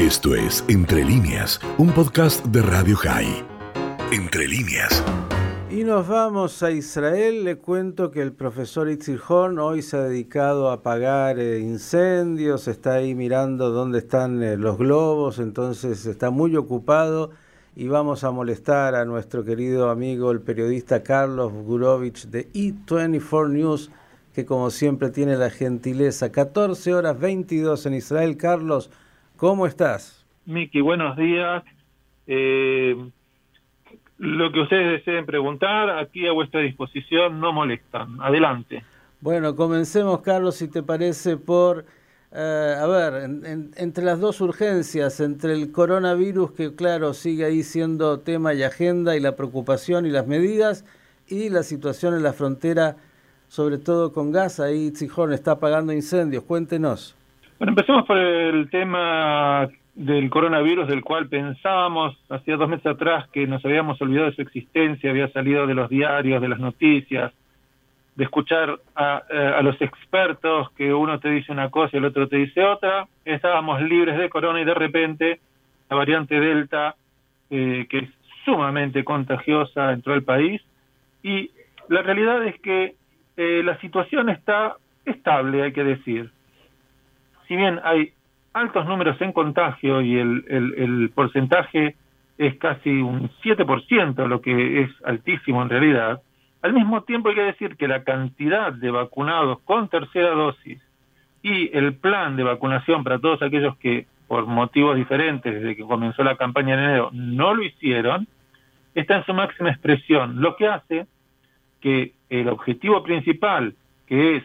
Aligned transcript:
Esto 0.00 0.34
es 0.34 0.64
Entre 0.68 1.04
líneas, 1.04 1.60
un 1.76 1.92
podcast 1.92 2.42
de 2.46 2.62
Radio 2.62 2.96
High. 2.96 3.44
Entre 4.10 4.48
líneas. 4.48 5.04
Y 5.70 5.84
nos 5.84 6.08
vamos 6.08 6.62
a 6.62 6.70
Israel. 6.70 7.44
Le 7.44 7.58
cuento 7.58 8.10
que 8.10 8.22
el 8.22 8.32
profesor 8.32 8.88
Itzir 8.88 9.20
hoy 9.28 9.82
se 9.82 9.98
ha 9.98 10.00
dedicado 10.04 10.70
a 10.70 10.76
apagar 10.76 11.38
eh, 11.38 11.58
incendios, 11.58 12.66
está 12.66 12.94
ahí 12.94 13.14
mirando 13.14 13.68
dónde 13.68 13.98
están 13.98 14.42
eh, 14.42 14.56
los 14.56 14.78
globos, 14.78 15.38
entonces 15.38 16.06
está 16.06 16.30
muy 16.30 16.56
ocupado 16.56 17.32
y 17.76 17.88
vamos 17.88 18.24
a 18.24 18.30
molestar 18.30 18.94
a 18.94 19.04
nuestro 19.04 19.44
querido 19.44 19.90
amigo 19.90 20.30
el 20.30 20.40
periodista 20.40 21.02
Carlos 21.02 21.52
Gurovich 21.52 22.24
de 22.28 22.50
E24 22.54 23.50
News, 23.50 23.90
que 24.32 24.46
como 24.46 24.70
siempre 24.70 25.10
tiene 25.10 25.36
la 25.36 25.50
gentileza. 25.50 26.32
14 26.32 26.94
horas 26.94 27.20
22 27.20 27.84
en 27.84 27.92
Israel. 27.92 28.38
Carlos, 28.38 28.88
¿cómo 29.40 29.66
estás? 29.66 30.26
Miki, 30.44 30.82
buenos 30.82 31.16
días. 31.16 31.64
Eh, 32.26 32.94
lo 34.18 34.52
que 34.52 34.60
ustedes 34.60 34.98
deseen 34.98 35.24
preguntar, 35.24 35.98
aquí 35.98 36.26
a 36.28 36.32
vuestra 36.32 36.60
disposición, 36.60 37.40
no 37.40 37.50
molestan. 37.50 38.20
Adelante. 38.20 38.84
Bueno, 39.22 39.56
comencemos, 39.56 40.20
Carlos, 40.20 40.56
si 40.56 40.68
te 40.68 40.82
parece, 40.82 41.38
por, 41.38 41.86
eh, 42.32 42.76
a 42.78 42.86
ver, 42.86 43.30
entre 43.76 44.04
las 44.04 44.20
dos 44.20 44.42
urgencias, 44.42 45.20
entre 45.20 45.54
el 45.54 45.72
coronavirus, 45.72 46.52
que 46.52 46.74
claro, 46.74 47.14
sigue 47.14 47.46
ahí 47.46 47.62
siendo 47.62 48.20
tema 48.20 48.52
y 48.52 48.62
agenda, 48.62 49.16
y 49.16 49.20
la 49.20 49.36
preocupación 49.36 50.04
y 50.04 50.10
las 50.10 50.26
medidas, 50.26 50.84
y 51.26 51.48
la 51.48 51.62
situación 51.62 52.14
en 52.14 52.22
la 52.22 52.34
frontera, 52.34 52.96
sobre 53.48 53.78
todo 53.78 54.12
con 54.12 54.32
Gaza, 54.32 54.64
ahí 54.64 54.90
Tzijón 54.90 55.32
está 55.32 55.52
apagando 55.52 55.94
incendios. 55.94 56.44
Cuéntenos. 56.44 57.16
Bueno, 57.60 57.72
empecemos 57.72 58.06
por 58.06 58.16
el 58.16 58.70
tema 58.70 59.68
del 59.94 60.30
coronavirus, 60.30 60.88
del 60.88 61.04
cual 61.04 61.28
pensábamos 61.28 62.16
hacía 62.30 62.56
dos 62.56 62.70
meses 62.70 62.86
atrás 62.86 63.28
que 63.28 63.46
nos 63.46 63.62
habíamos 63.66 64.00
olvidado 64.00 64.30
de 64.30 64.34
su 64.34 64.40
existencia, 64.40 65.10
había 65.10 65.28
salido 65.28 65.66
de 65.66 65.74
los 65.74 65.90
diarios, 65.90 66.40
de 66.40 66.48
las 66.48 66.58
noticias, 66.58 67.34
de 68.16 68.24
escuchar 68.24 68.80
a, 68.96 69.24
eh, 69.28 69.62
los 69.62 69.78
expertos 69.82 70.70
que 70.70 70.94
uno 70.94 71.20
te 71.20 71.28
dice 71.28 71.52
una 71.52 71.68
cosa 71.68 71.90
y 71.92 71.98
el 71.98 72.06
otro 72.06 72.28
te 72.28 72.38
dice 72.38 72.64
otra, 72.64 73.06
estábamos 73.26 73.82
libres 73.82 74.16
de 74.16 74.30
corona 74.30 74.62
y 74.62 74.64
de 74.64 74.74
repente 74.74 75.40
la 75.90 75.96
variante 75.96 76.40
Delta, 76.40 76.94
eh, 77.50 77.86
que 77.90 77.98
es 77.98 78.08
sumamente 78.46 79.04
contagiosa, 79.04 79.92
entró 79.92 80.14
al 80.14 80.22
país 80.22 80.62
y 81.22 81.50
la 81.90 82.00
realidad 82.00 82.42
es 82.42 82.58
que 82.62 82.94
eh, 83.36 83.62
la 83.62 83.78
situación 83.80 84.30
está 84.30 84.76
estable, 85.04 85.62
hay 85.62 85.74
que 85.74 85.84
decir. 85.84 86.30
Si 87.50 87.56
bien 87.56 87.80
hay 87.82 88.12
altos 88.52 88.86
números 88.86 89.20
en 89.20 89.32
contagio 89.32 90.00
y 90.02 90.16
el, 90.16 90.44
el, 90.48 91.10
porcentaje 91.12 91.96
es 92.38 92.56
casi 92.58 93.02
un 93.02 93.28
7%, 93.42 94.28
lo 94.28 94.40
que 94.40 94.82
es 94.82 94.90
altísimo 95.04 95.60
en 95.60 95.68
realidad, 95.68 96.22
al 96.62 96.74
mismo 96.74 97.02
tiempo 97.02 97.28
hay 97.28 97.34
que 97.34 97.42
decir 97.42 97.76
que 97.76 97.88
la 97.88 98.04
cantidad 98.04 98.72
de 98.72 98.92
vacunados 98.92 99.58
con 99.62 99.88
tercera 99.88 100.30
dosis 100.30 100.80
y 101.42 101.76
el 101.76 101.96
plan 101.96 102.36
de 102.36 102.44
vacunación 102.44 103.02
para 103.02 103.18
todos 103.18 103.42
aquellos 103.42 103.76
que 103.78 104.06
por 104.28 104.46
motivos 104.46 104.94
diferentes 104.94 105.52
desde 105.52 105.74
que 105.74 105.82
comenzó 105.82 106.22
la 106.22 106.36
campaña 106.36 106.74
en 106.74 106.80
enero 106.84 107.10
no 107.12 107.52
lo 107.52 107.64
hicieron, 107.64 108.28
está 108.94 109.16
en 109.16 109.26
su 109.26 109.34
máxima 109.34 109.70
expresión, 109.70 110.40
lo 110.40 110.54
que 110.54 110.68
hace 110.68 111.06
que 111.80 112.12
el 112.28 112.48
objetivo 112.48 113.02
principal, 113.02 113.74
que 114.06 114.36
es 114.36 114.44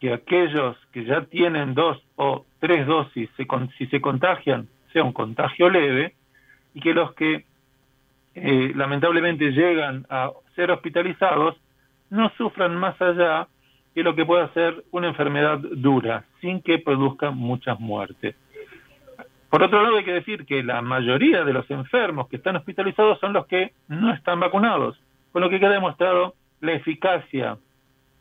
que 0.00 0.14
aquellos 0.14 0.78
que 0.92 1.04
ya 1.04 1.22
tienen 1.26 1.74
dos 1.74 2.05
o 2.16 2.44
tres 2.60 2.86
dosis, 2.86 3.28
se, 3.36 3.46
si 3.78 3.86
se 3.86 4.00
contagian, 4.00 4.68
sea 4.92 5.04
un 5.04 5.12
contagio 5.12 5.70
leve, 5.70 6.14
y 6.74 6.80
que 6.80 6.94
los 6.94 7.14
que 7.14 7.44
eh, 8.34 8.72
lamentablemente 8.74 9.52
llegan 9.52 10.06
a 10.10 10.30
ser 10.54 10.70
hospitalizados 10.70 11.56
no 12.10 12.30
sufran 12.36 12.76
más 12.76 13.00
allá 13.00 13.48
de 13.94 14.02
lo 14.02 14.14
que 14.14 14.26
pueda 14.26 14.52
ser 14.52 14.84
una 14.90 15.08
enfermedad 15.08 15.58
dura, 15.58 16.24
sin 16.40 16.60
que 16.60 16.78
produzca 16.78 17.30
muchas 17.30 17.80
muertes. 17.80 18.34
Por 19.48 19.62
otro 19.62 19.82
lado, 19.82 19.96
hay 19.96 20.04
que 20.04 20.12
decir 20.12 20.44
que 20.44 20.62
la 20.62 20.82
mayoría 20.82 21.44
de 21.44 21.52
los 21.52 21.70
enfermos 21.70 22.28
que 22.28 22.36
están 22.36 22.56
hospitalizados 22.56 23.18
son 23.20 23.32
los 23.32 23.46
que 23.46 23.72
no 23.88 24.12
están 24.12 24.40
vacunados, 24.40 25.00
con 25.32 25.40
lo 25.40 25.48
que 25.48 25.60
queda 25.60 25.70
demostrado 25.70 26.34
la 26.60 26.72
eficacia 26.72 27.56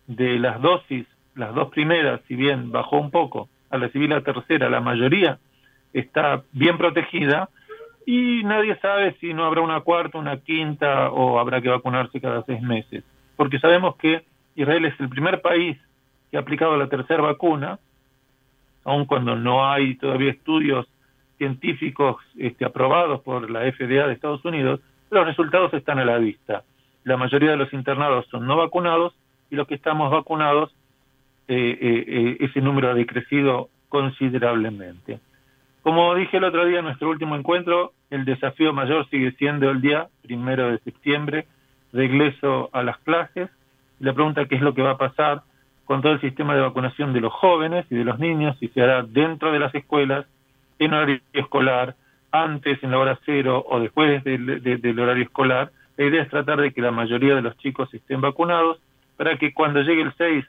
de 0.08 0.40
las 0.40 0.62
dosis 0.62 1.06
las 1.36 1.54
dos 1.54 1.70
primeras, 1.70 2.22
si 2.28 2.36
bien 2.36 2.72
bajó 2.72 2.98
un 2.98 3.12
poco, 3.12 3.50
recibir 3.72 4.10
la 4.10 4.22
tercera, 4.22 4.70
la 4.70 4.82
mayoría 4.82 5.38
está 5.94 6.44
bien 6.52 6.78
protegida 6.78 7.50
y 8.06 8.44
nadie 8.44 8.78
sabe 8.82 9.16
si 9.20 9.34
no 9.34 9.46
habrá 9.46 9.62
una 9.62 9.82
cuarta, 9.82 10.18
una 10.18 10.38
quinta 10.38 11.10
o 11.10 11.40
habrá 11.40 11.62
que 11.62 11.70
vacunarse 11.70 12.22
cada 12.22 12.44
seis 12.44 12.62
meses. 12.62 13.04
Porque 13.36 13.60
sabemos 13.60 13.96
que 13.96 14.24
Israel 14.56 14.86
es 14.86 15.00
el 15.00 15.10
primer 15.10 15.42
país 15.42 15.78
que 16.30 16.38
ha 16.38 16.42
aplicado 16.42 16.78
la 16.78 16.88
tercera 16.88 17.22
vacuna, 17.22 17.80
aun 18.84 19.06
cuando 19.06 19.36
no 19.36 19.68
hay 19.68 19.96
todavía 19.96 20.32
estudios 20.32 20.86
científicos 21.38 22.18
este, 22.38 22.66
aprobados 22.66 23.22
por 23.22 23.50
la 23.50 23.62
FDA 23.72 24.08
de 24.08 24.14
Estados 24.14 24.46
Unidos, 24.46 24.80
los 25.10 25.26
resultados 25.26 25.74
están 25.74 26.00
a 26.00 26.06
la 26.06 26.18
vista. 26.18 26.64
La 27.04 27.18
mayoría 27.18 27.52
de 27.52 27.58
los 27.58 27.74
internados 27.74 28.26
son 28.30 28.46
no 28.46 28.58
vacunados 28.58 29.14
y 29.50 29.56
los 29.56 29.68
que 29.68 29.76
estamos 29.76 30.12
vacunados 30.12 30.75
eh, 31.48 31.78
eh, 31.80 32.06
eh, 32.08 32.38
ese 32.40 32.62
número 32.62 32.90
ha 32.90 32.94
decrecido 32.94 33.70
considerablemente. 33.90 35.20
Como 35.84 36.16
dije 36.16 36.38
el 36.38 36.44
otro 36.44 36.66
día 36.66 36.80
en 36.80 36.86
nuestro 36.86 37.10
último 37.10 37.36
encuentro, 37.36 37.94
el 38.10 38.26
desafío 38.26 38.74
mayor 38.74 39.08
sigue 39.10 39.32
siendo 39.34 39.70
el 39.70 39.82
día 39.82 40.08
primero 40.24 40.72
de 40.72 40.80
septiembre, 40.80 41.46
regreso 41.94 42.70
a 42.74 42.82
las 42.82 42.98
clases. 43.00 43.50
La 44.00 44.14
pregunta 44.14 44.46
qué 44.46 44.56
es 44.56 44.62
lo 44.62 44.74
que 44.74 44.82
va 44.82 44.92
a 44.92 44.98
pasar 44.98 45.44
con 45.86 46.02
todo 46.02 46.14
el 46.14 46.22
sistema 46.22 46.56
de 46.56 46.62
vacunación 46.62 47.14
de 47.14 47.22
los 47.22 47.32
jóvenes 47.32 47.86
y 47.92 47.96
de 47.96 48.04
los 48.04 48.18
niños, 48.18 48.58
si 48.60 48.68
se 48.70 48.82
hará 48.82 49.04
dentro 49.04 49.52
de 49.52 49.60
las 49.60 49.74
escuelas, 49.76 50.26
en 50.80 50.94
horario 50.94 51.20
escolar, 51.32 51.96
antes, 52.32 52.84
en 52.84 52.92
la 52.92 52.98
hora 52.98 53.20
cero 53.24 53.64
o 53.70 53.80
después 53.80 54.24
del, 54.24 54.62
del 54.62 55.00
horario 55.00 55.24
escolar. 55.24 55.72
La 55.98 56.06
idea 56.06 56.24
es 56.24 56.30
tratar 56.30 56.60
de 56.60 56.74
que 56.74 56.82
la 56.82 56.92
mayoría 56.92 57.36
de 57.36 57.44
los 57.44 57.56
chicos 57.58 57.94
estén 57.94 58.20
vacunados 58.20 58.80
para 59.16 59.38
que 59.38 59.54
cuando 59.54 59.82
llegue 59.82 60.02
el 60.02 60.14
6 60.18 60.46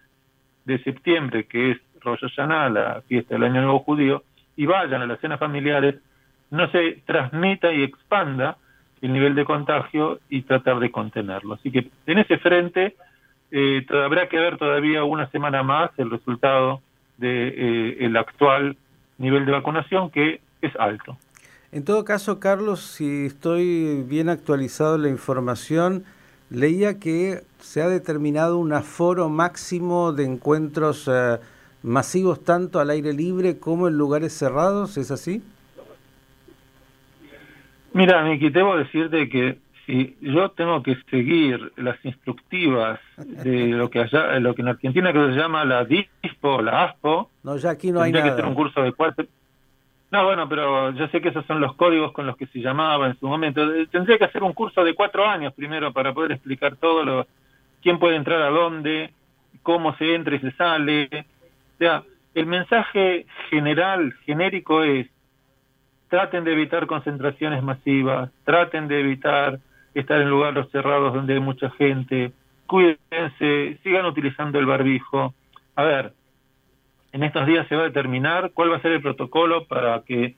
de 0.67 0.83
septiembre, 0.83 1.45
que 1.45 1.73
es 1.73 1.79
Rosh 2.03 2.21
Hashanah, 2.21 2.69
la 2.69 3.03
fiesta 3.09 3.35
del 3.35 3.45
Año 3.45 3.63
Nuevo 3.63 3.81
Judío, 3.81 4.23
y 4.57 4.67
vayan 4.67 5.03
a 5.03 5.07
las 5.07 5.21
cenas 5.21 5.39
familiares, 5.39 5.97
no 6.51 6.71
se 6.71 7.03
transmita 7.07 7.73
y 7.73 7.83
expanda 7.83 8.57
el 9.01 9.13
nivel 9.13 9.35
de 9.35 9.45
contagio 9.45 10.21
y 10.29 10.43
tratar 10.43 10.79
de 10.79 10.91
contenerlo. 10.91 11.55
Así 11.55 11.71
que 11.71 11.89
en 12.07 12.19
ese 12.19 12.39
frente 12.39 12.97
eh, 13.51 13.87
habrá 14.05 14.29
que 14.29 14.39
ver 14.39 14.59
todavía 14.59 15.05
una 15.05 15.31
semana 15.31 15.63
más 15.63 15.91
el 15.99 16.11
resultado 16.11 16.81
del 17.19 17.99
de, 17.99 18.07
eh, 18.07 18.19
actual 18.19 18.77
nivel 19.19 19.47
de 19.47 19.53
vacunación, 19.53 20.11
que 20.11 20.41
es 20.61 20.77
alto. 20.77 21.17
En 21.73 21.85
todo 21.85 22.05
caso, 22.05 22.39
Carlos, 22.41 22.81
si 22.81 23.27
estoy 23.27 24.03
bien 24.03 24.29
actualizado 24.29 24.97
en 24.97 25.03
la 25.03 25.09
información, 25.09 26.05
leía 26.51 26.99
que 26.99 27.43
se 27.59 27.83
ha 27.83 27.89
determinado 27.89 28.59
un 28.59 28.73
aforo 28.73 29.29
máximo 29.29 30.13
de 30.13 30.25
encuentros 30.25 31.09
eh, 31.13 31.39
masivos 31.83 32.45
tanto 32.45 32.81
al 32.81 32.91
aire 32.91 33.13
libre 33.13 33.59
como 33.59 33.89
en 33.89 33.97
lugares 33.97 34.33
cerrados, 34.33 34.97
¿es 34.97 35.11
así? 35.11 35.43
Mira, 37.93 38.23
Miki, 38.25 38.51
debo 38.51 38.77
decirte 38.77 39.29
que 39.29 39.59
si 39.87 40.17
yo 40.21 40.51
tengo 40.51 40.83
que 40.83 40.97
seguir 41.11 41.73
las 41.77 41.97
instructivas 42.05 43.01
de 43.17 43.69
lo 43.69 43.89
que 43.89 44.01
allá, 44.01 44.39
lo 44.41 44.55
que 44.55 44.63
en 44.63 44.69
Argentina 44.69 45.13
que 45.13 45.19
se 45.31 45.37
llama 45.37 45.65
la 45.65 45.85
DISPO, 45.85 46.61
la 46.61 46.85
ASPO, 46.85 47.31
no, 47.45 47.57
ya 47.57 47.71
aquí 47.71 47.93
no 47.93 48.03
hay 48.03 48.13
nada. 48.13 48.25
que 48.31 48.37
ser 48.37 48.45
un 48.45 48.55
curso 48.55 48.83
de 48.83 48.93
cuatro, 48.93 49.25
no, 50.17 50.25
bueno, 50.25 50.49
pero 50.49 50.93
yo 50.93 51.09
sé 51.09 51.21
que 51.21 51.29
esos 51.29 51.45
son 51.45 51.61
los 51.61 51.75
códigos 51.75 52.13
con 52.13 52.27
los 52.27 52.39
que 52.39 52.47
se 52.47 52.61
llamaba 52.61 53.07
en 53.07 53.19
su 53.19 53.29
momento. 53.29 53.75
Eh, 53.75 53.87
tendría 53.87 54.17
que 54.17 54.25
hacer 54.25 54.43
un 54.43 54.55
curso 54.55 54.83
de 54.83 54.95
cuatro 54.95 55.27
años 55.27 55.53
primero 55.53 55.93
para 55.93 56.15
poder 56.15 56.33
explicar 56.33 56.77
todo 56.77 57.05
lo, 57.05 57.27
quién 57.83 57.99
puede 57.99 58.17
entrar 58.17 58.41
a 58.41 58.49
dónde, 58.49 59.13
cómo 59.63 59.95
se 59.97 60.15
entra 60.15 60.37
y 60.37 60.39
se 60.39 60.53
sale. 60.53 61.11
O 61.75 61.79
sea, 61.79 62.03
el 62.35 62.47
mensaje 62.47 63.27
general, 63.51 64.15
genérico 64.25 64.85
es, 64.85 65.07
traten 66.09 66.45
de 66.45 66.53
evitar 66.53 66.87
concentraciones 66.87 67.63
masivas, 67.63 68.31
traten 68.45 68.89
de 68.89 69.01
evitar 69.01 69.59
estar 69.93 70.19
en 70.19 70.31
lugares 70.31 70.67
cerrados 70.73 71.13
donde 71.13 71.35
hay 71.35 71.41
mucha 71.41 71.69
gente, 71.73 72.33
cuídense, 72.67 73.79
sigan 73.83 74.07
utilizando 74.07 74.59
el 74.59 74.65
barbijo. 74.65 75.35
A 75.75 75.85
ver, 75.85 76.15
en 77.17 77.23
estos 77.23 77.47
días 77.47 77.67
se 77.69 77.75
va 77.75 77.83
a 77.83 77.87
determinar 77.87 78.51
cuál 78.53 78.71
va 78.71 78.77
a 78.77 78.83
ser 78.83 78.93
el 78.93 79.01
protocolo 79.01 79.65
para 79.65 80.03
que 80.03 80.35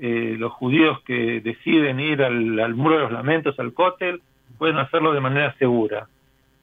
eh, 0.00 0.34
los 0.36 0.52
judíos 0.52 1.00
que 1.02 1.40
deciden 1.40 2.00
ir 2.00 2.20
al, 2.20 2.74
muro 2.74 2.96
de 2.96 3.02
los 3.02 3.12
lamentos, 3.12 3.56
al 3.60 3.72
cótel, 3.72 4.20
puedan 4.58 4.78
hacerlo 4.78 5.12
de 5.12 5.20
manera 5.20 5.54
segura. 5.56 6.08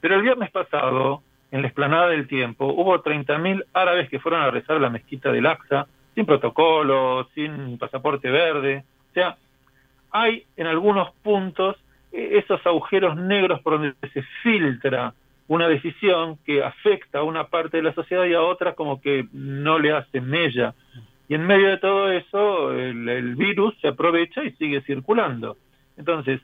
Pero 0.01 0.15
el 0.15 0.21
viernes 0.21 0.51
pasado, 0.51 1.21
en 1.49 1.61
la 1.61 1.69
explanada 1.69 2.09
del 2.09 2.27
tiempo, 2.27 2.65
hubo 2.65 3.01
30.000 3.01 3.63
árabes 3.71 4.09
que 4.09 4.19
fueron 4.19 4.41
a 4.41 4.51
rezar 4.51 4.81
la 4.81 4.89
mezquita 4.89 5.31
del 5.31 5.45
Aqsa 5.45 5.87
sin 6.13 6.25
protocolo, 6.25 7.29
sin 7.33 7.77
pasaporte 7.77 8.29
verde. 8.29 8.83
O 9.11 9.13
sea, 9.13 9.37
hay 10.11 10.43
en 10.57 10.67
algunos 10.67 11.13
puntos 11.23 11.77
eh, 12.11 12.41
esos 12.43 12.59
agujeros 12.67 13.15
negros 13.15 13.61
por 13.61 13.79
donde 13.79 13.93
se 14.13 14.23
filtra 14.41 15.13
una 15.53 15.67
decisión 15.67 16.37
que 16.45 16.63
afecta 16.63 17.19
a 17.19 17.23
una 17.23 17.47
parte 17.47 17.77
de 17.77 17.83
la 17.83 17.93
sociedad 17.93 18.25
y 18.25 18.33
a 18.33 18.41
otra 18.41 18.73
como 18.73 18.99
que 19.01 19.27
no 19.31 19.77
le 19.77 19.91
hace 19.91 20.19
mella. 20.19 20.73
Y 21.29 21.35
en 21.35 21.45
medio 21.45 21.69
de 21.69 21.77
todo 21.77 22.11
eso, 22.11 22.73
el, 22.73 23.35
virus 23.35 23.75
se 23.81 23.89
aprovecha 23.89 24.43
y 24.43 24.51
sigue 24.53 24.81
circulando. 24.81 25.57
Entonces, 25.97 26.41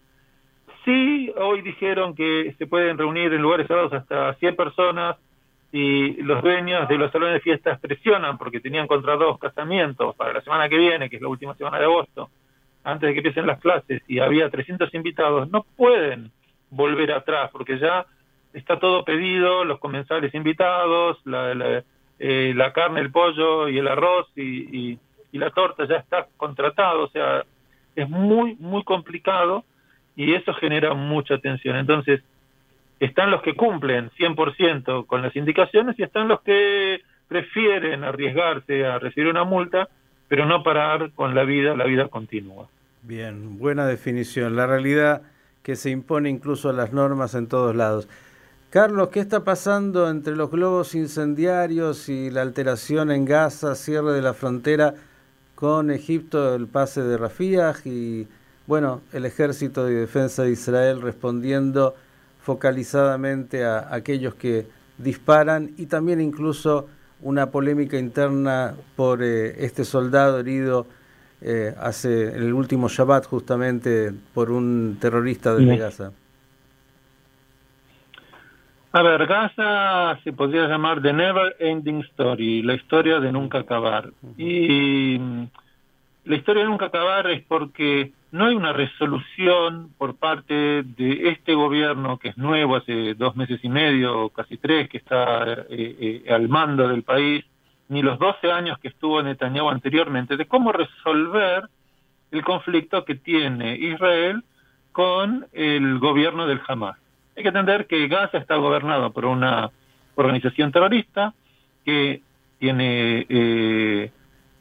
sí, 0.86 1.32
hoy 1.38 1.62
dijeron 1.62 2.16
que 2.16 2.54
se 2.58 2.68
pueden 2.68 2.98
reunir 2.98 3.34
en 3.34 3.42
lugares 3.42 3.68
cerrados 3.68 3.94
hasta 3.94 4.34
100 4.36 4.56
personas 4.56 5.18
y 5.72 6.22
los 6.24 6.42
dueños 6.42 6.88
de 6.88 6.98
los 6.98 7.12
salones 7.12 7.36
de 7.36 7.42
fiestas 7.42 7.80
presionan 7.80 8.38
porque 8.38 8.60
tenían 8.60 8.88
contratados 8.88 9.38
casamientos 9.40 10.16
para 10.16 10.34
la 10.34 10.42
semana 10.42 10.70
que 10.70 10.78
viene, 10.78 11.10
que 11.10 11.18
es 11.18 11.22
la 11.22 11.28
última 11.28 11.56
semana 11.56 11.78
de 11.78 11.86
agosto, 11.86 12.30
antes 12.84 13.08
de 13.08 13.14
que 13.14 13.20
empiecen 13.20 13.46
las 13.46 13.60
clases, 13.60 14.02
y 14.08 14.20
había 14.20 14.50
300 14.50 14.94
invitados, 14.94 15.50
no 15.50 15.64
pueden 15.76 16.32
volver 16.72 17.12
atrás 17.12 17.50
porque 17.52 17.78
ya 17.78 18.06
está 18.54 18.80
todo 18.80 19.06
pedido, 19.06 19.63
los 19.66 19.80
comensales 19.80 20.34
invitados, 20.34 21.18
la, 21.25 21.84
eh, 22.19 22.54
la, 22.56 22.74
carne, 22.74 23.01
el 23.01 23.12
pollo 23.12 23.69
y 23.69 23.78
el 23.78 23.88
arroz 23.88 24.28
y, 24.36 24.92
y, 24.92 25.00
la 25.34 25.51
torta 25.51 25.86
ya 25.88 25.98
está 25.98 26.28
contratado, 26.38 27.04
o 27.04 27.10
sea, 27.10 27.46
es 27.96 28.10
muy, 28.10 28.56
muy 28.56 28.84
complicado 28.84 29.63
y 30.16 30.34
eso 30.34 30.54
genera 30.56 30.94
mucha 30.96 31.38
tensión. 31.38 31.78
Entonces, 31.78 32.22
están 33.00 33.31
los 33.31 33.42
que 33.42 33.54
cumplen 33.54 34.10
100% 34.18 35.06
con 35.06 35.22
las 35.22 35.36
indicaciones 35.36 35.98
y 36.00 36.04
están 36.04 36.28
los 36.28 36.42
que 36.42 37.01
prefieren 37.28 38.04
arriesgarse 38.04 38.86
a 38.86 39.00
recibir 39.00 39.30
una 39.30 39.44
multa, 39.44 39.88
pero 40.28 40.46
no 40.46 40.63
parar 40.63 41.12
con 41.12 41.36
la 41.36 41.44
vida, 41.44 41.75
la 41.75 41.86
vida 41.86 42.07
continúa. 42.07 42.68
Bien, 43.04 43.57
buena 43.60 43.86
definición. 43.86 44.56
La 44.56 44.68
realidad 44.68 45.22
que 45.63 45.75
se 45.75 45.90
impone 45.90 46.30
incluso 46.30 46.69
a 46.69 46.74
las 46.74 46.92
normas 46.92 47.36
en 47.36 47.48
todos 47.48 47.75
lados. 47.75 48.10
Carlos, 48.69 49.10
¿qué 49.10 49.19
está 49.19 49.44
pasando 49.44 50.12
entre 50.12 50.36
los 50.36 50.51
globos 50.51 50.94
incendiarios 50.94 52.07
y 52.07 52.30
la 52.30 52.44
alteración 52.44 53.10
en 53.10 53.25
Gaza, 53.25 53.74
cierre 53.74 54.13
de 54.13 54.21
la 54.21 54.36
frontera 54.36 54.94
con 55.56 55.89
Egipto, 55.89 56.54
el 56.54 56.68
pase 56.68 57.01
de 57.01 57.18
Rafíah 57.18 57.74
y, 57.83 58.27
bueno, 58.68 59.01
el 59.12 59.25
ejército 59.25 59.86
de 59.86 59.95
defensa 59.95 60.44
de 60.44 60.51
Israel 60.51 61.01
respondiendo 61.01 61.95
focalizadamente 62.44 63.66
a 63.66 63.88
aquellos 63.92 64.36
que 64.36 64.68
disparan 65.00 65.72
y 65.77 65.88
también 65.88 66.22
incluso 66.22 66.89
una 67.22 67.50
polémica 67.50 67.98
interna 67.98 68.75
por 68.95 69.24
eh, 69.24 69.65
este 69.65 69.83
soldado 69.83 70.39
herido 70.39 70.86
eh, 71.42 71.74
hace 71.80 72.36
el 72.36 72.54
último 72.54 72.88
Shabbat 72.88 73.25
justamente 73.25 74.13
por 74.36 74.51
un 74.51 75.00
terrorista 75.01 75.56
de 75.56 75.75
Gaza. 75.75 76.12
A 78.91 79.03
ver, 79.03 79.27
Gaza 79.27 80.19
se 80.24 80.33
podría 80.33 80.68
llamar 80.68 81.00
The 81.00 81.13
Never 81.13 81.56
Ending 81.59 82.00
Story, 82.12 82.63
la 82.63 82.74
historia 82.74 83.19
de 83.19 83.31
nunca 83.31 83.59
acabar. 83.59 84.09
Y 84.36 85.19
la 86.25 86.36
historia 86.36 86.63
de 86.63 86.69
nunca 86.69 86.88
acabar 86.88 87.30
es 87.30 87.44
porque 87.44 88.13
no 88.31 88.45
hay 88.45 88.56
una 88.56 88.74
resolución 88.74 89.94
por 89.95 90.15
parte 90.15 90.81
de 90.81 91.30
este 91.30 91.53
gobierno 91.53 92.18
que 92.18 92.30
es 92.30 92.38
nuevo, 92.38 92.77
hace 92.77 93.13
dos 93.13 93.36
meses 93.36 93.59
y 93.62 93.69
medio, 93.69 94.25
o 94.25 94.30
casi 94.30 94.57
tres, 94.57 94.89
que 94.89 94.97
está 94.97 95.53
eh, 95.53 95.65
eh, 95.69 96.24
al 96.33 96.50
mando 96.50 96.88
del 96.88 97.03
país, 97.03 97.45
ni 97.89 98.01
los 98.01 98.18
12 98.18 98.51
años 98.51 98.80
que 98.80 98.88
estuvo 98.88 99.21
Netanyahu 99.21 99.69
anteriormente, 99.69 100.36
de 100.36 100.47
cómo 100.47 100.71
resolver 100.71 101.69
el 102.31 102.44
conflicto 102.44 103.06
que 103.06 103.13
tiene 103.13 103.75
Israel 103.75 104.44
con 104.91 105.45
el 105.53 106.00
gobierno 106.00 106.47
del 106.47 106.62
Hamas. 106.68 106.97
Hay 107.39 107.44
que 107.44 107.47
entender 107.47 107.88
que 107.88 108.09
Gaza 108.09 108.38
está 108.38 108.57
gobernado 108.57 109.13
por 109.13 109.24
una 109.24 109.71
organización 110.15 110.74
terrorista 110.74 111.33
que 111.86 112.21
tiene 112.57 113.25
eh, 113.30 114.12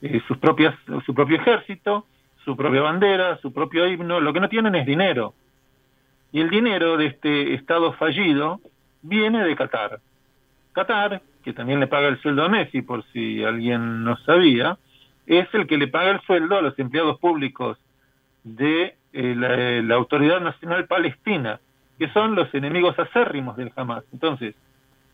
eh, 0.00 0.22
sus 0.28 0.38
propias, 0.38 0.76
su 1.04 1.12
propio 1.12 1.38
ejército, 1.38 2.06
su 2.44 2.56
propia 2.56 2.82
bandera, 2.82 3.36
su 3.38 3.52
propio 3.52 3.84
himno. 3.88 4.20
Lo 4.20 4.32
que 4.32 4.38
no 4.38 4.48
tienen 4.48 4.76
es 4.76 4.86
dinero. 4.86 5.34
Y 6.30 6.40
el 6.40 6.50
dinero 6.50 6.96
de 6.96 7.06
este 7.06 7.54
Estado 7.54 7.94
fallido 7.94 8.60
viene 9.02 9.42
de 9.42 9.56
Qatar. 9.56 9.98
Qatar, 10.70 11.20
que 11.42 11.52
también 11.52 11.80
le 11.80 11.88
paga 11.88 12.06
el 12.06 12.22
sueldo 12.22 12.44
a 12.44 12.48
Messi, 12.48 12.82
por 12.82 13.02
si 13.12 13.42
alguien 13.42 14.04
no 14.04 14.16
sabía, 14.18 14.78
es 15.26 15.52
el 15.52 15.66
que 15.66 15.78
le 15.78 15.88
paga 15.88 16.12
el 16.12 16.20
sueldo 16.20 16.56
a 16.56 16.62
los 16.62 16.78
empleados 16.78 17.18
públicos 17.18 17.76
de 18.44 18.94
eh, 19.12 19.82
la 19.84 19.94
Autoridad 19.96 20.40
Nacional 20.40 20.86
Palestina 20.86 21.58
que 21.98 22.08
son 22.10 22.34
los 22.34 22.52
enemigos 22.54 22.98
acérrimos 22.98 23.56
del 23.56 23.72
Hamas. 23.74 24.04
Entonces, 24.12 24.54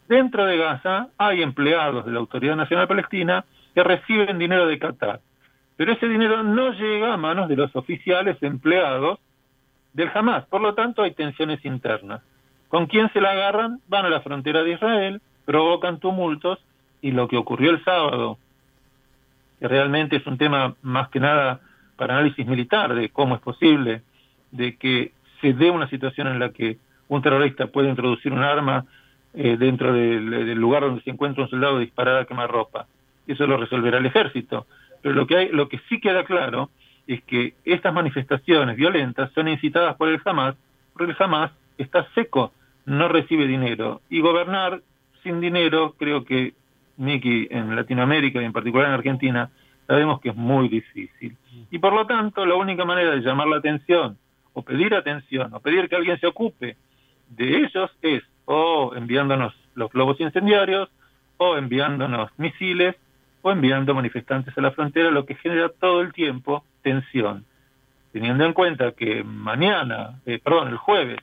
dentro 0.09 0.45
de 0.45 0.59
Gaza 0.59 1.09
hay 1.17 1.43
empleados 1.43 2.05
de 2.05 2.13
la 2.13 2.19
Autoridad 2.19 2.57
Nacional 2.57 2.87
Palestina 2.87 3.45
que 3.75 3.83
reciben 3.83 4.39
dinero 4.39 4.67
de 4.67 4.79
Qatar, 4.79 5.21
pero 5.77 5.93
ese 5.93 6.09
dinero 6.09 6.43
no 6.43 6.73
llega 6.73 7.15
a 7.15 7.17
manos 7.17 7.49
de 7.49 7.57
los 7.57 7.75
oficiales 7.75 8.37
empleados 8.43 9.19
del 9.93 10.11
Hamas, 10.15 10.45
por 10.47 10.61
lo 10.61 10.75
tanto 10.75 11.03
hay 11.03 11.13
tensiones 11.13 11.65
internas. 11.65 12.23
¿Con 12.69 12.87
quién 12.87 13.11
se 13.13 13.21
la 13.21 13.31
agarran? 13.31 13.81
Van 13.89 14.05
a 14.05 14.11
la 14.11 14.21
frontera 14.21 14.63
de 14.63 14.73
Israel, 14.73 15.21
provocan 15.45 16.01
tumultos 16.01 16.59
y 17.01 17.13
lo 17.13 17.29
que 17.29 17.37
ocurrió 17.37 17.71
el 17.71 17.85
sábado, 17.85 18.39
que 19.61 19.69
realmente 19.69 20.17
es 20.17 20.27
un 20.27 20.39
tema 20.39 20.75
más 20.83 21.09
que 21.09 21.21
nada 21.21 21.61
para 21.97 22.15
análisis 22.15 22.47
militar 22.47 22.95
de 22.95 23.11
cómo 23.11 23.37
es 23.37 23.41
posible 23.41 24.03
de 24.51 24.77
que 24.77 25.13
se 25.41 25.53
dé 25.53 25.71
una 25.71 25.89
situación 25.89 26.29
en 26.29 26.39
la 26.39 26.51
que 26.51 26.79
un 27.09 27.23
terrorista 27.23 27.67
puede 27.67 27.89
introducir 27.89 28.33
un 28.33 28.43
arma 28.43 28.85
eh, 29.35 29.57
dentro 29.59 29.93
del, 29.93 30.53
lugar 30.55 30.83
donde 30.83 31.03
se 31.03 31.11
encuentra 31.11 31.45
un 31.45 31.51
soldado 31.51 31.81
y 31.81 31.87
disparar 31.87 32.19
a 32.19 32.25
quemar 32.25 32.51
ropa. 32.51 32.87
Eso 33.27 33.47
lo 33.47 33.57
resolverá 33.57 33.99
el 33.99 34.07
ejército. 34.07 34.67
Pero 35.03 35.15
lo 35.15 35.27
que, 35.27 35.37
hay, 35.37 35.49
lo 35.49 35.69
que 35.69 35.81
sí 35.89 36.01
queda 36.01 36.25
claro 36.25 36.71
es 37.07 37.23
que 37.25 37.55
estas 37.65 37.93
manifestaciones 37.93 38.77
violentas 38.77 39.31
son 39.33 39.49
incitadas 39.49 39.97
por 39.97 40.09
el 40.09 40.21
Hamas, 40.25 40.57
porque 40.93 41.13
el 41.13 41.17
Hamas 41.19 41.53
está 41.77 42.07
seco, 42.15 42.53
no 42.87 43.09
recibe 43.09 43.47
dinero. 43.47 44.01
Y 44.09 44.21
gobernar 44.21 44.81
sin 45.23 45.41
dinero, 45.41 45.95
creo 45.99 46.25
que, 46.25 46.55
Miki, 46.97 47.49
en 47.51 47.75
Latinoamérica 47.75 48.41
y 48.41 48.45
en 48.45 48.53
particular 48.53 48.89
en 48.89 48.95
Argentina, 48.95 49.51
sabemos 49.87 50.21
que 50.21 50.31
es 50.31 50.37
muy 50.37 50.69
difícil. 50.69 51.37
Y 51.71 51.79
por 51.79 51.93
lo 51.93 52.07
tanto, 52.07 52.47
la 52.47 52.55
única 52.55 52.85
manera 52.85 53.11
de 53.11 53.21
llamar 53.21 53.49
la 53.49 53.57
atención 53.57 54.17
o 54.55 54.63
pedir 54.63 54.95
atención 54.95 55.53
o 55.53 55.61
pedir 55.61 55.89
que 55.89 55.97
alguien 55.97 56.19
se 56.19 56.27
ocupe 56.27 56.77
de 57.29 57.59
ellos 57.59 57.91
es 58.01 58.23
o 58.47 58.95
enviándonos 58.95 59.55
los 59.75 59.91
globos 59.93 60.21
incendiarios 60.21 60.89
o 61.37 61.57
enviándonos 61.57 62.31
misiles 62.39 62.97
o 63.43 63.51
enviando 63.51 63.95
manifestantes 63.95 64.57
a 64.57 64.61
la 64.63 64.71
frontera, 64.71 65.11
lo 65.11 65.27
que 65.27 65.35
genera 65.35 65.69
todo 65.69 66.01
el 66.01 66.15
tiempo 66.15 66.65
tensión. 66.83 67.45
Teniendo 68.13 68.45
en 68.45 68.55
cuenta 68.55 68.93
que 68.93 69.23
mañana, 69.23 70.21
eh, 70.25 70.39
perdón, 70.43 70.69
el 70.69 70.77
jueves, 70.77 71.19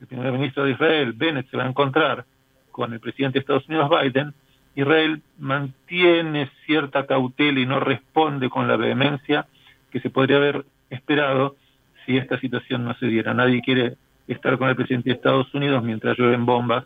el 0.00 0.06
primer 0.06 0.32
ministro 0.32 0.64
de 0.64 0.72
Israel, 0.72 1.12
Bennett, 1.14 1.48
se 1.50 1.56
va 1.56 1.64
a 1.64 1.68
encontrar 1.68 2.26
con 2.70 2.92
el 2.92 3.00
presidente 3.00 3.38
de 3.38 3.40
Estados 3.40 3.66
Unidos, 3.68 3.88
Biden, 3.88 4.34
Israel 4.74 5.22
mantiene 5.38 6.50
cierta 6.66 7.06
cautela 7.06 7.60
y 7.60 7.66
no 7.66 7.80
responde 7.80 8.50
con 8.50 8.66
la 8.66 8.76
vehemencia 8.76 9.46
que 9.90 10.00
se 10.00 10.10
podría 10.10 10.36
haber 10.36 10.64
esperado 10.90 11.56
si 12.06 12.16
esta 12.16 12.38
situación 12.40 12.84
no 12.84 12.94
se 12.94 13.06
diera. 13.06 13.34
Nadie 13.34 13.62
quiere 13.62 13.96
estar 14.26 14.56
con 14.58 14.68
el 14.68 14.76
presidente 14.76 15.10
de 15.10 15.16
Estados 15.16 15.52
Unidos 15.54 15.82
mientras 15.82 16.16
llueven 16.18 16.46
bombas 16.46 16.84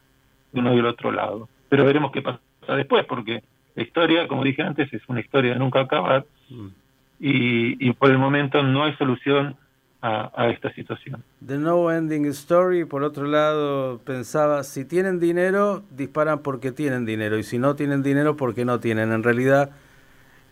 de 0.52 0.60
uno 0.60 0.72
y 0.72 0.76
del 0.76 0.86
otro 0.86 1.12
lado. 1.12 1.48
Pero 1.68 1.84
veremos 1.84 2.12
qué 2.12 2.22
pasa 2.22 2.40
después, 2.68 3.04
porque 3.06 3.42
la 3.74 3.82
historia, 3.82 4.28
como 4.28 4.44
dije 4.44 4.62
antes, 4.62 4.92
es 4.92 5.02
una 5.08 5.20
historia 5.20 5.52
de 5.52 5.58
nunca 5.58 5.80
acabar 5.80 6.24
y, 7.20 7.92
por 7.92 8.10
el 8.10 8.18
momento 8.18 8.62
no 8.62 8.84
hay 8.84 8.94
solución 8.96 9.56
a, 10.00 10.30
a, 10.34 10.48
esta 10.50 10.72
situación. 10.74 11.22
The 11.44 11.58
No 11.58 11.90
Ending 11.90 12.26
Story, 12.26 12.84
por 12.84 13.02
otro 13.02 13.26
lado, 13.26 13.98
pensaba, 14.04 14.62
si 14.62 14.84
tienen 14.84 15.18
dinero, 15.18 15.82
disparan 15.90 16.40
porque 16.40 16.70
tienen 16.70 17.04
dinero, 17.04 17.38
y 17.38 17.42
si 17.42 17.58
no 17.58 17.74
tienen 17.74 18.02
dinero, 18.02 18.36
porque 18.36 18.64
no 18.64 18.78
tienen. 18.78 19.12
En 19.12 19.22
realidad, 19.22 19.70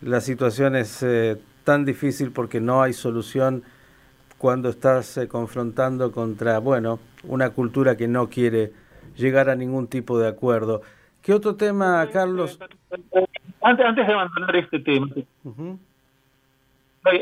la 0.01 0.19
situación 0.21 0.75
es 0.75 1.01
eh, 1.01 1.37
tan 1.63 1.85
difícil 1.85 2.31
porque 2.31 2.59
no 2.61 2.81
hay 2.81 2.93
solución 2.93 3.63
cuando 4.37 4.69
estás 4.69 5.17
eh, 5.17 5.27
confrontando 5.27 6.11
contra, 6.11 6.59
bueno, 6.59 6.99
una 7.23 7.49
cultura 7.51 7.97
que 7.97 8.07
no 8.07 8.29
quiere 8.29 8.71
llegar 9.15 9.49
a 9.49 9.55
ningún 9.55 9.87
tipo 9.87 10.19
de 10.19 10.27
acuerdo. 10.27 10.81
¿Qué 11.21 11.33
otro 11.33 11.55
tema, 11.55 12.07
Carlos? 12.11 12.59
Antes, 13.61 13.85
antes 13.85 14.07
de 14.07 14.13
abandonar 14.13 14.55
este 14.55 14.79
tema, 14.79 15.07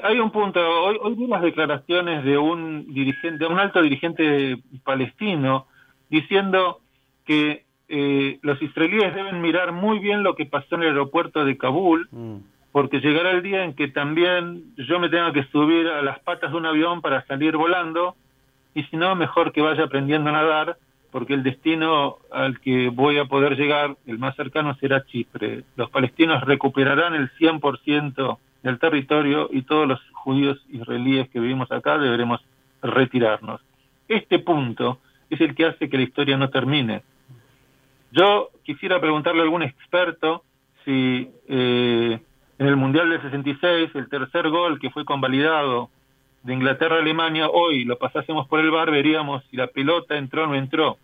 hay, 0.04 0.20
un 0.20 0.32
punto. 0.32 0.60
Hoy, 0.60 0.98
hoy 1.02 1.16
vi 1.16 1.28
las 1.28 1.42
declaraciones 1.42 2.24
de 2.24 2.38
un 2.38 2.94
dirigente, 2.94 3.38
de 3.38 3.52
un 3.52 3.60
alto 3.60 3.82
dirigente 3.82 4.58
palestino, 4.84 5.68
diciendo 6.10 6.82
que 7.26 7.66
eh, 7.88 8.40
los 8.42 8.62
israelíes 8.62 9.14
deben 9.14 9.42
mirar 9.42 9.72
muy 9.72 10.00
bien 10.00 10.24
lo 10.24 10.36
que 10.36 10.46
pasó 10.46 10.76
en 10.76 10.84
el 10.84 10.90
aeropuerto 10.90 11.46
de 11.46 11.58
Kabul, 11.58 12.08
mm. 12.12 12.38
Porque 12.76 13.00
llegará 13.00 13.32
el 13.32 13.42
día 13.42 13.64
en 13.64 13.74
que 13.74 13.88
también 13.88 14.76
yo 14.76 15.00
me 15.00 15.08
tenga 15.08 15.32
que 15.32 15.46
subir 15.46 15.88
a 15.88 16.02
las 16.02 16.20
patas 16.20 16.52
de 16.52 16.58
un 16.58 16.66
avión 16.66 17.02
para 17.02 17.26
salir 17.26 17.56
volando, 17.56 18.18
y 18.74 18.84
si 18.84 18.98
no, 18.98 19.16
mejor 19.16 19.54
que 19.54 19.62
vaya 19.62 19.86
aprendiendo 19.86 20.30
a 20.30 20.34
nadar, 20.34 20.76
porque 21.10 21.36
el 21.36 21.42
destino 21.42 22.18
al 22.34 22.60
que 22.60 22.90
voy 22.90 23.18
a 23.18 23.28
poder 23.28 23.56
llegar, 23.56 23.96
el 24.06 24.20
más 24.20 24.36
cercano, 24.36 24.76
será 24.76 25.06
Chipre. 25.06 25.64
Los 25.78 25.90
palestinos 25.90 26.44
recuperarán 26.44 27.16
el 27.16 27.32
100% 27.40 28.38
del 28.62 28.78
territorio 28.78 29.48
y 29.54 29.62
todos 29.62 29.88
los 29.88 30.02
judíos 30.12 30.62
israelíes 30.68 31.30
que 31.30 31.40
vivimos 31.40 31.72
acá 31.72 31.98
deberemos 31.98 32.42
retirarnos. 32.82 33.62
Este 34.10 34.40
punto 34.40 35.00
es 35.30 35.40
el 35.40 35.56
que 35.56 35.68
hace 35.68 35.90
que 35.90 35.96
la 35.96 36.04
historia 36.04 36.36
no 36.36 36.50
termine. 36.50 37.04
Yo 38.12 38.50
quisiera 38.66 39.00
preguntarle 39.00 39.40
a 39.40 39.44
algún 39.46 39.64
experto 39.64 40.44
si 40.84 41.32
eh, 41.48 42.20
en 42.58 42.68
el 42.68 42.76
Mundial 42.76 43.10
del 43.10 43.22
66 43.22 43.92
el 43.96 44.10
tercer 44.10 44.50
gol 44.50 44.80
que 44.80 44.90
fue 44.90 45.06
convalidado 45.06 45.90
de 46.44 46.54
Inglaterra 46.54 46.98
a 46.98 47.00
Alemania, 47.00 47.50
hoy 47.50 47.86
lo 47.86 47.98
pasásemos 47.98 48.48
por 48.48 48.60
el 48.60 48.72
bar, 48.72 48.92
veríamos 48.92 49.44
si 49.50 49.58
la 49.58 49.68
pelota 49.68 50.16
entró 50.16 50.44
o 50.44 50.48
no 50.48 50.56
entró. 50.56 50.98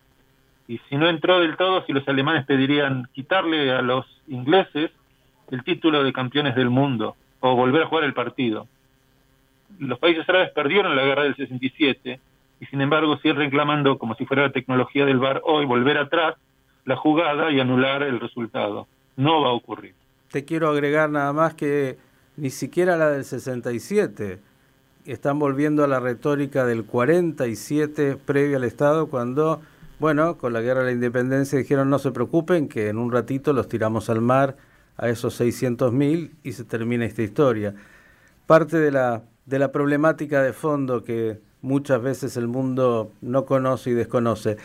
Y 0.67 0.79
si 0.87 0.95
no 0.95 1.09
entró 1.09 1.39
del 1.39 1.57
todo, 1.57 1.83
si 1.85 1.93
los 1.93 2.07
alemanes 2.07 2.45
pedirían 2.45 3.07
quitarle 3.13 3.71
a 3.71 3.81
los 3.81 4.05
ingleses 4.27 4.91
el 5.49 5.63
título 5.63 6.03
de 6.03 6.13
campeones 6.13 6.55
del 6.55 6.69
mundo 6.69 7.15
o 7.39 7.55
volver 7.55 7.83
a 7.83 7.87
jugar 7.87 8.05
el 8.05 8.13
partido. 8.13 8.67
Los 9.79 9.99
países 9.99 10.29
árabes 10.29 10.51
perdieron 10.51 10.95
la 10.95 11.03
guerra 11.03 11.23
del 11.23 11.35
67 11.35 12.19
y 12.59 12.65
sin 12.67 12.81
embargo 12.81 13.17
siguen 13.17 13.37
reclamando, 13.37 13.97
como 13.97 14.15
si 14.15 14.25
fuera 14.25 14.43
la 14.43 14.51
tecnología 14.51 15.05
del 15.05 15.17
bar 15.17 15.41
hoy, 15.43 15.65
volver 15.65 15.97
atrás 15.97 16.35
la 16.85 16.95
jugada 16.95 17.51
y 17.51 17.59
anular 17.59 18.03
el 18.03 18.19
resultado. 18.19 18.87
No 19.17 19.41
va 19.41 19.49
a 19.49 19.53
ocurrir. 19.53 19.95
Te 20.31 20.45
quiero 20.45 20.69
agregar 20.69 21.09
nada 21.09 21.33
más 21.33 21.55
que 21.55 21.97
ni 22.37 22.51
siquiera 22.51 22.95
la 22.95 23.09
del 23.09 23.25
67. 23.25 24.39
Están 25.05 25.39
volviendo 25.39 25.83
a 25.83 25.87
la 25.87 25.99
retórica 25.99 26.65
del 26.65 26.85
47 26.85 28.17
previo 28.25 28.55
al 28.55 28.63
Estado 28.63 29.07
cuando, 29.07 29.61
bueno, 29.99 30.37
con 30.37 30.53
la 30.53 30.61
guerra 30.61 30.81
de 30.81 30.85
la 30.85 30.91
independencia 30.93 31.59
dijeron 31.59 31.89
no 31.89 31.99
se 31.99 32.11
preocupen 32.11 32.69
que 32.69 32.87
en 32.87 32.97
un 32.97 33.11
ratito 33.11 33.51
los 33.51 33.67
tiramos 33.67 34.09
al 34.09 34.21
mar 34.21 34.55
a 34.95 35.09
esos 35.09 35.41
600.000 35.41 36.31
y 36.43 36.53
se 36.53 36.63
termina 36.63 37.05
esta 37.05 37.23
historia. 37.23 37.75
Parte 38.47 38.77
de 38.77 38.91
la, 38.91 39.23
de 39.45 39.59
la 39.59 39.73
problemática 39.73 40.41
de 40.41 40.53
fondo 40.53 41.03
que 41.03 41.41
muchas 41.61 42.01
veces 42.01 42.37
el 42.37 42.47
mundo 42.47 43.11
no 43.19 43.45
conoce 43.45 43.89
y 43.89 43.93
desconoce. 43.93 44.55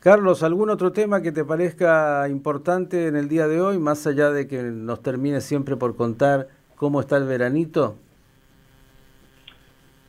Carlos, 0.00 0.44
¿algún 0.44 0.70
otro 0.70 0.92
tema 0.92 1.22
que 1.22 1.32
te 1.32 1.44
parezca 1.44 2.28
importante 2.28 3.08
en 3.08 3.16
el 3.16 3.28
día 3.28 3.48
de 3.48 3.60
hoy, 3.60 3.78
más 3.78 4.06
allá 4.06 4.30
de 4.30 4.46
que 4.46 4.62
nos 4.62 5.02
termine 5.02 5.40
siempre 5.40 5.76
por 5.76 5.96
contar 5.96 6.46
cómo 6.76 7.00
está 7.00 7.16
el 7.16 7.24
veranito? 7.24 7.96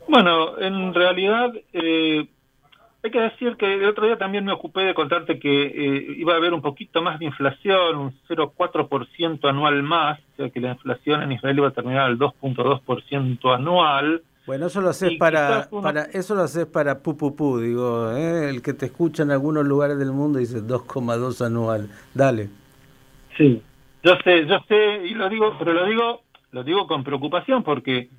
Bueno, 0.08 0.60
en 0.60 0.93
realidad 0.93 1.53
eh, 1.74 2.27
hay 3.01 3.12
que 3.12 3.19
decir 3.19 3.55
que 3.58 3.74
el 3.74 3.86
otro 3.86 4.05
día 4.05 4.17
también 4.17 4.46
me 4.46 4.51
ocupé 4.51 4.81
de 4.81 4.93
contarte 4.93 5.39
que 5.39 5.63
eh, 5.63 6.15
iba 6.17 6.34
a 6.34 6.38
haber 6.38 6.53
un 6.53 6.62
poquito 6.62 7.01
más 7.01 7.17
de 7.17 7.25
inflación, 7.25 7.98
un 7.98 8.13
0,4% 8.27 9.50
anual 9.50 9.81
más, 9.81 10.19
o 10.19 10.36
sea 10.36 10.50
que 10.51 10.60
la 10.60 10.74
inflación 10.74 11.24
en 11.24 11.31
Israel 11.31 11.58
iba 11.58 11.67
a 11.69 11.72
terminar 11.72 12.01
al 12.01 12.19
2,2% 12.19 13.55
anual. 13.55 14.22
Bueno, 14.50 14.65
eso 14.65 14.82
lo 14.82 14.89
haces 14.89 15.12
para, 15.20 15.70
para 15.70 16.06
eso 16.06 16.34
lo 16.34 16.41
haces 16.41 16.65
para 16.65 17.03
pu, 17.03 17.15
pu, 17.15 17.60
digo, 17.60 18.12
¿eh? 18.18 18.50
el 18.50 18.63
que 18.63 18.74
te 18.74 18.88
escucha 18.88 19.22
en 19.22 19.29
algunos 19.29 19.63
lugares 19.63 20.00
del 20.00 20.12
mundo 20.12 20.39
dice 20.39 20.63
2,2 20.63 21.46
anual. 21.46 21.88
Dale. 22.15 22.50
Sí, 23.38 23.62
yo 24.01 24.18
sé, 24.24 24.48
yo 24.48 24.58
sé 24.68 25.06
y 25.06 25.13
lo 25.13 25.29
digo, 25.29 25.56
pero 25.60 25.74
lo 25.74 25.86
digo, 25.86 26.22
lo 26.51 26.63
digo 26.63 26.88
con 26.88 27.03
preocupación 27.03 27.62
porque 27.62 28.10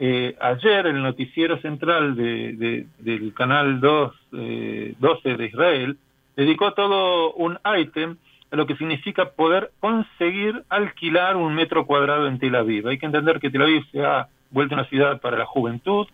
eh, 0.00 0.36
ayer 0.40 0.88
el 0.88 1.00
noticiero 1.00 1.60
central 1.60 2.16
de, 2.16 2.88
del 2.98 3.32
canal 3.32 3.78
2, 3.78 4.14
eh, 4.32 4.94
12 4.98 5.36
de 5.36 5.46
Israel 5.46 5.96
dedicó 6.34 6.72
todo 6.72 7.34
un 7.34 7.56
ítem 7.78 8.16
a 8.50 8.56
lo 8.56 8.66
que 8.66 8.74
significa 8.74 9.30
poder 9.30 9.70
conseguir 9.78 10.64
alquilar 10.70 11.36
un 11.36 11.54
metro 11.54 11.86
cuadrado 11.86 12.26
en 12.26 12.40
Tel 12.40 12.56
Aviv. 12.56 12.88
Hay 12.88 12.98
que 12.98 13.06
entender 13.06 13.38
que 13.38 13.50
Tel 13.50 13.62
Aviv 13.62 13.84
se 13.92 14.04
ha 14.04 14.26
vuelto 14.50 14.74
una 14.74 14.84
ciudad 14.84 15.20
para 15.20 15.38
la 15.38 15.46
juventud. 15.46 16.06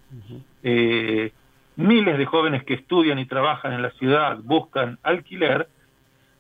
eh, 0.62 1.33
miles 1.76 2.19
de 2.19 2.26
jóvenes 2.26 2.64
que 2.64 2.75
estudian 2.75 3.19
y 3.19 3.26
trabajan 3.26 3.73
en 3.73 3.83
la 3.83 3.91
ciudad 3.93 4.38
buscan 4.43 4.99
alquiler 5.03 5.69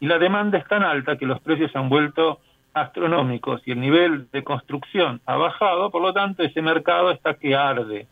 y 0.00 0.06
la 0.06 0.18
demanda 0.18 0.58
es 0.58 0.66
tan 0.68 0.82
alta 0.82 1.16
que 1.16 1.26
los 1.26 1.40
precios 1.40 1.72
se 1.72 1.78
han 1.78 1.88
vuelto 1.88 2.40
astronómicos 2.72 3.62
y 3.66 3.72
el 3.72 3.80
nivel 3.80 4.28
de 4.32 4.44
construcción 4.44 5.20
ha 5.26 5.36
bajado, 5.36 5.90
por 5.90 6.02
lo 6.02 6.12
tanto 6.12 6.42
ese 6.42 6.60
mercado 6.60 7.10
está 7.10 7.34
que 7.34 7.54
arde. 7.54 8.06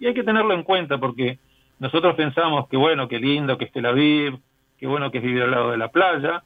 Y 0.00 0.06
hay 0.06 0.14
que 0.14 0.24
tenerlo 0.24 0.54
en 0.54 0.62
cuenta 0.62 0.98
porque 0.98 1.38
nosotros 1.78 2.14
pensamos 2.14 2.68
que 2.68 2.76
bueno, 2.76 3.08
que 3.08 3.18
lindo 3.18 3.58
que 3.58 3.66
esté 3.66 3.80
la 3.80 3.90
Aviv, 3.90 4.38
que 4.78 4.86
bueno 4.86 5.10
que 5.10 5.18
es 5.18 5.24
vivir 5.24 5.42
al 5.42 5.50
lado 5.50 5.70
de 5.70 5.76
la 5.76 5.88
playa, 5.88 6.42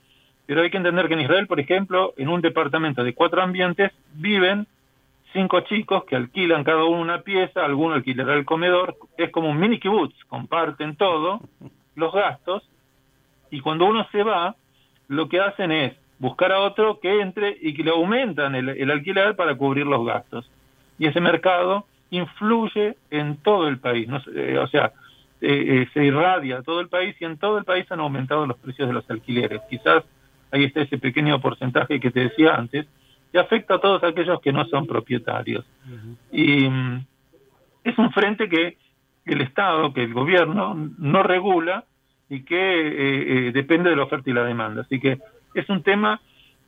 pero 0.46 0.62
hay 0.62 0.70
que 0.70 0.76
entender 0.76 1.06
que 1.06 1.14
en 1.14 1.20
Israel, 1.20 1.46
por 1.46 1.60
ejemplo, 1.60 2.12
en 2.16 2.28
un 2.28 2.40
departamento 2.40 3.04
de 3.04 3.14
cuatro 3.14 3.40
ambientes 3.40 3.92
viven 4.14 4.66
cinco 5.32 5.60
chicos 5.60 6.04
que 6.04 6.16
alquilan 6.16 6.64
cada 6.64 6.84
uno 6.84 7.00
una 7.00 7.22
pieza, 7.22 7.64
alguno 7.64 7.94
alquilará 7.94 8.34
el 8.34 8.44
comedor, 8.44 8.96
es 9.16 9.30
como 9.30 9.50
un 9.50 9.58
mini 9.58 9.78
kibutz, 9.78 10.14
comparten 10.28 10.96
todo, 10.96 11.40
los 11.96 12.12
gastos, 12.12 12.68
y 13.50 13.60
cuando 13.60 13.86
uno 13.86 14.06
se 14.12 14.22
va, 14.22 14.54
lo 15.08 15.28
que 15.28 15.40
hacen 15.40 15.72
es 15.72 15.94
buscar 16.18 16.52
a 16.52 16.60
otro 16.60 17.00
que 17.00 17.20
entre 17.20 17.56
y 17.60 17.74
que 17.74 17.82
le 17.82 17.90
aumentan 17.90 18.54
el, 18.54 18.90
alquiler 18.90 19.34
para 19.34 19.54
cubrir 19.56 19.86
los 19.86 20.04
gastos. 20.06 20.48
Y 20.98 21.06
ese 21.06 21.20
mercado 21.20 21.86
influye 22.10 22.96
en 23.10 23.36
todo 23.38 23.68
el 23.68 23.78
país, 23.78 24.06
no, 24.08 24.20
eh, 24.34 24.58
o 24.58 24.66
sea, 24.66 24.92
eh, 25.40 25.82
eh, 25.82 25.88
se 25.94 26.04
irradia 26.04 26.58
a 26.58 26.62
todo 26.62 26.80
el 26.80 26.88
país 26.88 27.16
y 27.18 27.24
en 27.24 27.38
todo 27.38 27.56
el 27.56 27.64
país 27.64 27.90
han 27.90 28.00
aumentado 28.00 28.46
los 28.46 28.58
precios 28.58 28.86
de 28.86 28.94
los 28.94 29.08
alquileres. 29.08 29.62
Quizás 29.70 30.04
ahí 30.50 30.64
está 30.64 30.82
ese 30.82 30.98
pequeño 30.98 31.40
porcentaje 31.40 31.98
que 31.98 32.10
te 32.10 32.20
decía 32.20 32.54
antes, 32.54 32.86
que 33.32 33.38
afecta 33.38 33.74
a 33.74 33.80
todos 33.80 34.02
aquellos 34.04 34.40
que 34.40 34.52
no 34.52 34.64
son 34.66 34.86
propietarios. 34.86 35.64
Y 36.32 36.68
mm, 36.68 37.06
es 37.84 37.98
un 37.98 38.10
frente 38.12 38.48
que 38.48 38.76
el 39.24 39.40
Estado, 39.42 39.92
que 39.92 40.02
el 40.02 40.12
gobierno 40.12 40.74
no 40.98 41.22
regula 41.22 41.84
y 42.28 42.42
que 42.42 43.50
depende 43.52 43.90
de 43.90 43.96
la 43.96 44.04
oferta 44.04 44.30
y 44.30 44.32
la 44.32 44.44
demanda. 44.44 44.82
Así 44.82 44.98
que 44.98 45.18
es 45.54 45.68
un 45.68 45.82
tema 45.82 46.20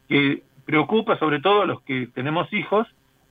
que 0.08 0.42
preocupa 0.64 1.18
sobre 1.18 1.40
todo 1.40 1.62
a 1.62 1.66
los 1.66 1.82
que 1.82 2.08
tenemos 2.08 2.52
hijos 2.52 2.86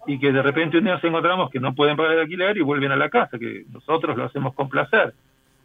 y 0.07 0.19
que 0.19 0.31
de 0.31 0.41
repente 0.41 0.77
un 0.77 0.83
día 0.83 0.93
nos 0.93 1.03
encontramos 1.03 1.49
que 1.49 1.59
no 1.59 1.75
pueden 1.75 1.95
pagar 1.95 2.13
el 2.13 2.19
alquiler 2.21 2.57
y 2.57 2.61
vuelven 2.61 2.91
a 2.91 2.95
la 2.95 3.09
casa, 3.09 3.37
que 3.37 3.65
nosotros 3.71 4.17
lo 4.17 4.25
hacemos 4.25 4.53
con 4.53 4.69
placer. 4.69 5.13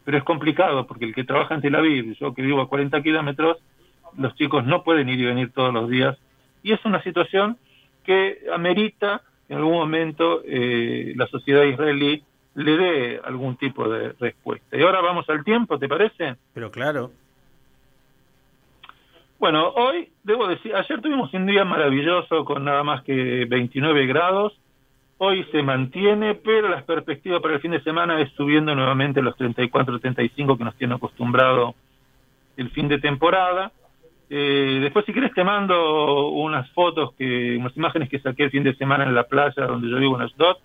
Pero 0.05 0.17
es 0.17 0.23
complicado 0.23 0.85
porque 0.87 1.05
el 1.05 1.15
que 1.15 1.23
trabaja 1.23 1.55
en 1.55 1.61
Tel 1.61 1.75
Aviv, 1.75 2.15
yo 2.19 2.33
que 2.33 2.41
vivo 2.41 2.61
a 2.61 2.69
40 2.69 3.01
kilómetros, 3.01 3.57
los 4.17 4.35
chicos 4.35 4.65
no 4.65 4.83
pueden 4.83 5.09
ir 5.09 5.19
y 5.19 5.25
venir 5.25 5.51
todos 5.51 5.73
los 5.73 5.89
días. 5.89 6.17
Y 6.67 6.73
es 6.73 6.83
una 6.83 7.01
situación 7.01 7.57
que 8.03 8.39
amerita 8.53 9.21
en 9.47 9.55
algún 9.55 9.75
momento 9.75 10.41
eh, 10.43 11.13
la 11.15 11.25
sociedad 11.27 11.63
israelí 11.63 12.21
le 12.55 12.77
dé 12.77 13.21
algún 13.23 13.55
tipo 13.55 13.87
de 13.87 14.11
respuesta. 14.19 14.75
Y 14.75 14.81
ahora 14.81 14.99
vamos 14.99 15.29
al 15.29 15.45
tiempo, 15.45 15.79
¿te 15.79 15.87
parece? 15.87 16.35
Pero 16.53 16.69
claro. 16.69 17.11
Bueno, 19.39 19.69
hoy, 19.69 20.09
debo 20.23 20.45
decir, 20.45 20.75
ayer 20.75 20.99
tuvimos 20.99 21.33
un 21.33 21.45
día 21.45 21.63
maravilloso 21.63 22.43
con 22.43 22.65
nada 22.65 22.83
más 22.83 23.01
que 23.03 23.45
29 23.45 24.05
grados. 24.05 24.59
Hoy 25.19 25.45
se 25.53 25.63
mantiene, 25.63 26.35
pero 26.35 26.67
las 26.67 26.83
perspectivas 26.83 27.39
para 27.39 27.53
el 27.53 27.61
fin 27.61 27.71
de 27.71 27.81
semana 27.81 28.19
es 28.19 28.29
subiendo 28.33 28.75
nuevamente 28.75 29.21
los 29.21 29.37
34, 29.37 29.99
35 29.99 30.57
que 30.57 30.65
nos 30.65 30.75
tiene 30.75 30.95
acostumbrado 30.95 31.75
el 32.57 32.69
fin 32.71 32.89
de 32.89 32.99
temporada. 32.99 33.71
Eh, 34.29 34.79
después, 34.81 35.05
si 35.05 35.13
quieres, 35.13 35.33
te 35.33 35.43
mando 35.43 36.29
unas 36.29 36.69
fotos, 36.71 37.13
que 37.17 37.57
unas 37.57 37.75
imágenes 37.77 38.09
que 38.09 38.19
saqué 38.19 38.43
el 38.43 38.51
fin 38.51 38.63
de 38.63 38.75
semana 38.75 39.05
en 39.05 39.15
la 39.15 39.23
playa 39.23 39.65
donde 39.65 39.89
yo 39.89 39.97
vivo 39.97 40.15
en 40.17 40.23
Ashdod, 40.23 40.57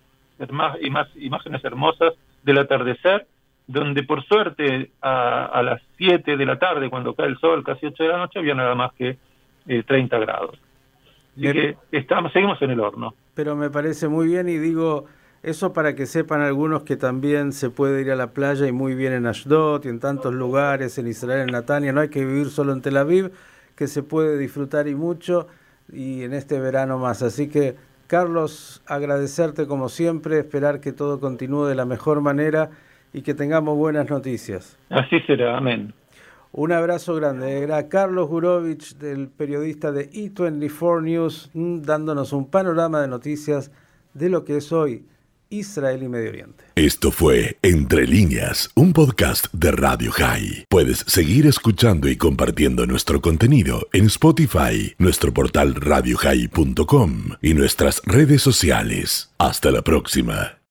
y 0.81 0.91
más 0.91 1.09
imágenes 1.17 1.65
hermosas 1.65 2.15
del 2.43 2.59
atardecer 2.59 3.27
donde 3.67 4.03
por 4.03 4.25
suerte 4.25 4.91
a, 5.01 5.63
las 5.65 5.81
7 5.97 6.37
de 6.37 6.47
la 6.47 6.59
tarde, 6.59 6.91
cuando 6.91 7.15
cae 7.15 7.27
el 7.27 7.39
sol, 7.39 7.65
casi 7.65 7.87
8 7.87 8.03
de 8.03 8.09
la 8.09 8.19
noche, 8.19 8.39
había 8.39 8.55
nada 8.55 8.75
más 8.75 8.93
que 8.95 9.17
30 9.67 10.17
eh, 10.17 10.21
grados. 10.21 10.59
Así 11.37 11.53
que 11.53 11.77
estamos, 11.93 12.33
seguimos 12.33 12.61
en 12.61 12.71
el 12.71 12.81
horno. 12.81 13.15
Pero 13.35 13.57
me 13.57 13.71
parece 13.71 14.09
muy 14.09 14.27
bien 14.27 14.49
y 14.49 14.59
digo, 14.59 15.07
eso 15.43 15.73
para 15.73 15.95
que 15.95 16.07
sepan 16.07 16.43
algunos 16.43 16.83
que 16.83 16.97
también 16.97 17.53
se 17.53 17.71
puede 17.71 18.03
ir 18.03 18.11
a 18.11 18.17
la 18.17 18.33
playa 18.33 18.67
y 18.67 18.73
muy 18.73 18.95
bien 18.95 19.15
en 19.15 19.27
Ashdod 19.27 19.85
y 19.87 19.89
en 19.89 20.01
tantos 20.01 20.35
lugares, 20.35 20.99
en 20.99 21.07
Israel, 21.07 21.49
en 21.49 21.53
Natania, 21.53 21.93
no 21.93 22.01
hay 22.01 22.11
que 22.11 22.25
vivir 22.25 22.51
solo 22.51 22.73
en 22.73 22.83
Tel 22.83 22.99
Aviv, 22.99 23.33
que 23.77 23.87
se 23.87 24.03
puede 24.03 24.39
disfrutar 24.39 24.89
y 24.89 24.95
mucho 24.95 25.49
y 25.93 26.23
en 26.23 26.33
este 26.33 26.61
verano 26.61 26.99
más. 26.99 27.23
Así 27.23 27.49
que, 27.49 27.77
Carlos, 28.07 28.83
agradecerte 28.87 29.67
como 29.67 29.89
siempre, 29.89 30.39
esperar 30.39 30.81
que 30.81 30.93
todo 30.93 31.21
continúe 31.21 31.67
de 31.67 31.75
la 31.75 31.85
mejor 31.85 32.21
manera 32.21 32.71
y 33.13 33.23
que 33.23 33.35
tengamos 33.35 33.77
buenas 33.77 34.09
noticias. 34.09 34.79
Así 34.91 35.21
será, 35.27 35.59
amén. 35.59 35.95
Un 36.53 36.73
abrazo 36.73 37.15
grande. 37.15 37.63
Era 37.63 37.89
Carlos 37.89 38.29
Gurovich, 38.29 38.97
del 38.99 39.29
periodista 39.29 39.91
de 39.91 40.11
E24 40.11 41.03
News, 41.03 41.51
mm, 41.55 41.81
dándonos 41.81 42.33
un 42.33 42.51
panorama 42.51 43.01
de 43.01 43.09
noticias 43.09 43.71
de 44.13 44.29
lo 44.29 44.45
que 44.45 44.59
es 44.59 44.71
hoy 44.73 45.07
Israel 45.53 46.03
y 46.03 46.09
Medio 46.09 46.31
Oriente. 46.31 46.65
Esto 46.75 47.13
fue 47.13 47.59
Entre 47.63 48.07
líneas, 48.07 48.71
un 48.75 48.93
podcast 48.93 49.47
de 49.53 49.71
Radio 49.71 50.11
High. 50.11 50.67
Puedes 50.69 51.05
seguir 51.07 51.47
escuchando 51.47 52.09
y 52.09 52.17
compartiendo 52.17 52.87
nuestro 52.87 53.21
contenido 53.21 53.89
en 53.93 54.07
Spotify, 54.07 54.95
nuestro 54.99 55.33
portal 55.33 55.75
radiohigh.com 55.75 57.37
y 57.43 57.55
nuestras 57.55 58.01
redes 58.05 58.43
sociales. 58.43 59.31
Hasta 59.39 59.71
la 59.71 59.83
próxima. 59.83 60.59